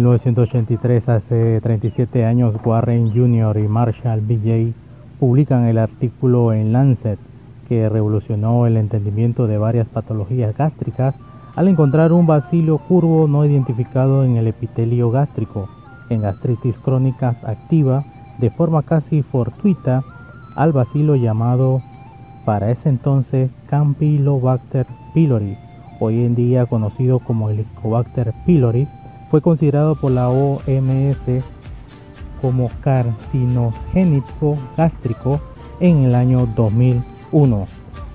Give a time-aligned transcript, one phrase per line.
[0.00, 3.58] 1983, hace 37 años, Warren Jr.
[3.58, 4.72] y Marshall BJ
[5.18, 7.18] publican el artículo en Lancet
[7.68, 11.14] que revolucionó el entendimiento de varias patologías gástricas
[11.54, 15.68] al encontrar un bacilo curvo no identificado en el epitelio gástrico,
[16.08, 18.04] en gastritis crónicas activa,
[18.38, 20.02] de forma casi fortuita,
[20.56, 21.82] al bacilo llamado
[22.46, 25.58] para ese entonces Campylobacter pylori,
[26.00, 28.88] hoy en día conocido como Helicobacter pylori,
[29.30, 31.44] fue considerado por la OMS
[32.42, 35.40] como carcinogénico gástrico
[35.78, 37.66] en el año 2001.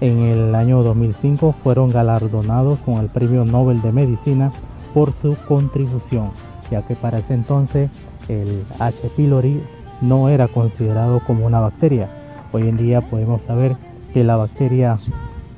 [0.00, 4.50] En el año 2005 fueron galardonados con el Premio Nobel de Medicina
[4.92, 6.32] por su contribución,
[6.70, 7.90] ya que para ese entonces
[8.28, 9.08] el H.
[9.16, 9.62] pylori
[10.00, 12.08] no era considerado como una bacteria.
[12.52, 13.76] Hoy en día podemos saber
[14.12, 14.96] que la bacteria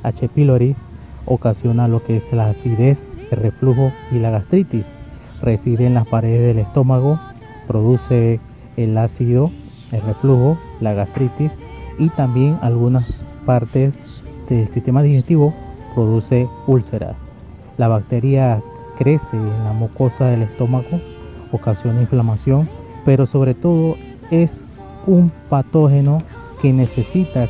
[0.03, 0.29] H.
[0.29, 0.77] pylori
[1.25, 2.99] ocasiona lo que es la acidez,
[3.31, 4.85] el reflujo y la gastritis
[5.43, 7.19] reside en las paredes del estómago,
[7.67, 8.41] produce
[8.77, 9.51] el ácido,
[9.93, 11.51] el reflujo, la gastritis
[11.99, 13.95] y también algunas partes
[14.49, 15.55] del sistema digestivo
[15.95, 17.17] produce úlceras.
[17.79, 18.63] La bacteria
[18.99, 21.01] crece en la mucosa del estómago,
[21.53, 22.69] ocasiona inflamación,
[23.05, 23.97] pero sobre todo
[24.31, 24.51] es
[25.07, 26.23] un patógeno
[26.61, 27.47] que necesita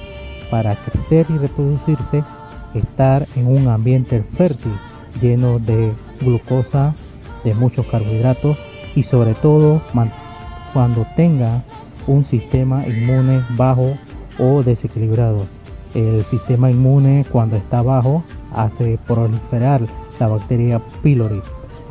[0.50, 2.22] para crecer y reproducirse
[2.74, 4.72] estar en un ambiente fértil
[5.20, 6.94] lleno de glucosa,
[7.46, 8.58] de muchos carbohidratos
[8.96, 9.80] y sobre todo
[10.72, 11.62] cuando tenga
[12.08, 13.96] un sistema inmune bajo
[14.38, 15.46] o desequilibrado.
[15.94, 19.80] El sistema inmune cuando está bajo hace proliferar
[20.18, 21.40] la bacteria pylori.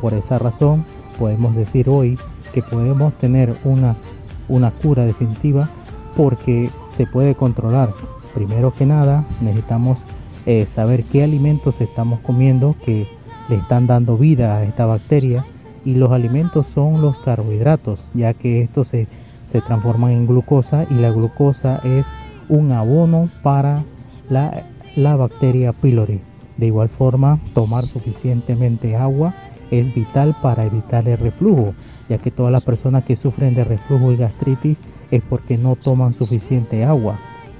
[0.00, 0.84] Por esa razón
[1.18, 2.18] podemos decir hoy
[2.52, 3.96] que podemos tener una,
[4.48, 5.70] una cura definitiva
[6.16, 7.92] porque se puede controlar.
[8.34, 9.96] Primero que nada necesitamos
[10.44, 13.08] eh, saber qué alimentos estamos comiendo que
[13.48, 15.44] le están dando vida a esta bacteria
[15.84, 19.06] y los alimentos son los carbohidratos ya que estos se,
[19.52, 22.04] se transforman en glucosa y la glucosa es
[22.48, 23.84] un abono para
[24.28, 24.62] la,
[24.96, 26.20] la bacteria pylori.
[26.56, 29.34] De igual forma, tomar suficientemente agua
[29.70, 31.74] es vital para evitar el reflujo,
[32.08, 34.78] ya que todas las personas que sufren de reflujo y gastritis
[35.10, 37.18] es porque no toman suficiente agua.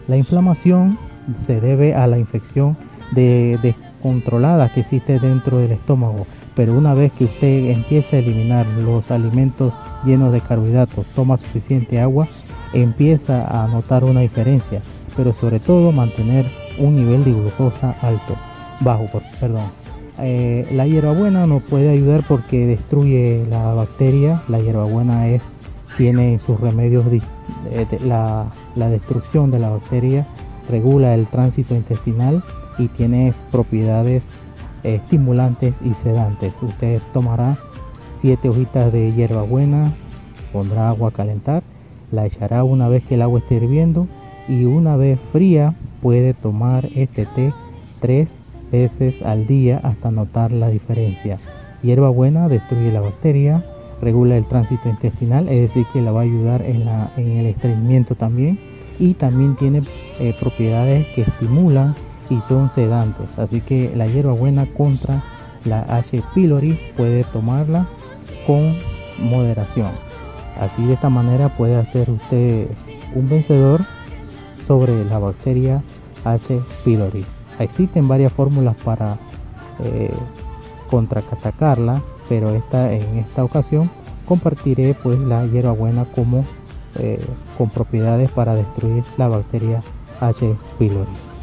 [0.08, 0.98] La inflamación
[1.46, 2.76] se debe a la infección
[3.12, 3.74] de,
[4.06, 6.26] descontrolada que existe dentro del estómago.
[6.54, 9.72] Pero una vez que usted empiece a eliminar los alimentos
[10.04, 12.28] llenos de carbohidratos, toma suficiente agua,
[12.72, 14.80] empieza a notar una diferencia.
[15.16, 16.46] Pero sobre todo mantener
[16.78, 18.36] un nivel de glucosa alto,
[18.80, 19.06] bajo,
[19.40, 19.64] perdón.
[20.18, 24.42] Eh, la hierbabuena nos puede ayudar porque destruye la bacteria.
[24.48, 25.42] La hierbabuena es,
[25.96, 27.04] tiene sus remedios
[28.04, 28.46] la,
[28.76, 30.26] la destrucción de la bacteria,
[30.70, 32.42] regula el tránsito intestinal
[32.78, 34.22] y tiene propiedades
[34.82, 36.52] estimulantes y sedantes.
[36.62, 37.56] Usted tomará
[38.22, 39.92] 7 hojitas de hierbabuena,
[40.52, 41.62] pondrá agua a calentar,
[42.12, 44.06] la echará una vez que el agua esté hirviendo
[44.48, 47.52] y una vez fría puede tomar este té
[48.00, 48.28] tres
[48.70, 51.38] veces al día hasta notar la diferencia.
[51.82, 53.64] Hierbabuena destruye la bacteria,
[54.00, 58.58] regula el tránsito intestinal, es decir, que la va a ayudar en el estreñimiento también
[58.98, 59.82] y también tiene
[60.20, 61.94] eh, propiedades que estimulan
[62.30, 63.38] y son sedantes.
[63.38, 65.22] Así que la hierbabuena contra
[65.64, 66.22] la H.
[66.34, 67.86] pylori puede tomarla
[68.46, 68.74] con
[69.18, 69.90] moderación.
[70.60, 72.68] Así de esta manera puede hacer usted
[73.14, 73.84] un vencedor
[74.66, 75.82] sobre la bacteria
[76.24, 76.60] H.
[76.84, 77.24] pylori.
[77.58, 79.18] Existen varias fórmulas para
[79.82, 80.10] eh,
[80.90, 83.90] contraatacarla, pero esta, en esta ocasión
[84.26, 86.44] compartiré pues la hierbabuena como
[86.98, 87.20] eh,
[87.56, 89.82] con propiedades para destruir la bacteria
[90.20, 90.56] H.
[90.78, 91.35] pylori.